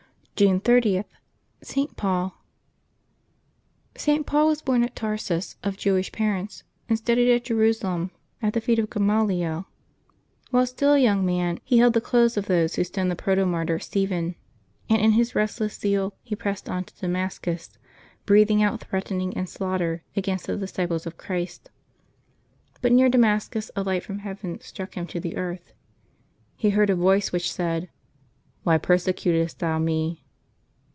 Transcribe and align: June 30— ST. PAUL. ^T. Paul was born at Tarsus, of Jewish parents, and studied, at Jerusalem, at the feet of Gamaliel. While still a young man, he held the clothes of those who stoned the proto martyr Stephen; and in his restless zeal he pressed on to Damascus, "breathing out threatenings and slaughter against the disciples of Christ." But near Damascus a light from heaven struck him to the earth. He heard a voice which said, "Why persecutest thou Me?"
June 0.35 0.59
30— 0.59 1.05
ST. 1.61 1.95
PAUL. 1.95 2.35
^T. 3.93 4.25
Paul 4.25 4.47
was 4.47 4.63
born 4.63 4.81
at 4.83 4.95
Tarsus, 4.95 5.55
of 5.63 5.77
Jewish 5.77 6.11
parents, 6.11 6.63
and 6.89 6.97
studied, 6.97 7.31
at 7.31 7.43
Jerusalem, 7.43 8.09
at 8.41 8.53
the 8.53 8.61
feet 8.61 8.79
of 8.79 8.89
Gamaliel. 8.89 9.67
While 10.49 10.65
still 10.65 10.93
a 10.95 10.99
young 10.99 11.23
man, 11.23 11.59
he 11.63 11.77
held 11.77 11.93
the 11.93 12.01
clothes 12.01 12.37
of 12.37 12.47
those 12.47 12.73
who 12.73 12.83
stoned 12.83 13.11
the 13.11 13.15
proto 13.15 13.45
martyr 13.45 13.77
Stephen; 13.77 14.33
and 14.89 14.99
in 14.99 15.11
his 15.11 15.35
restless 15.35 15.75
zeal 15.75 16.15
he 16.23 16.35
pressed 16.35 16.67
on 16.67 16.85
to 16.85 16.95
Damascus, 16.99 17.77
"breathing 18.25 18.63
out 18.63 18.79
threatenings 18.81 19.35
and 19.35 19.47
slaughter 19.47 20.01
against 20.15 20.47
the 20.47 20.57
disciples 20.57 21.05
of 21.05 21.17
Christ." 21.19 21.69
But 22.81 22.91
near 22.93 23.09
Damascus 23.09 23.69
a 23.75 23.83
light 23.83 24.01
from 24.01 24.17
heaven 24.19 24.59
struck 24.61 24.95
him 24.95 25.05
to 25.05 25.19
the 25.19 25.37
earth. 25.37 25.73
He 26.55 26.71
heard 26.71 26.89
a 26.89 26.95
voice 26.95 27.31
which 27.31 27.53
said, 27.53 27.91
"Why 28.63 28.79
persecutest 28.79 29.59
thou 29.59 29.77
Me?" 29.77 30.17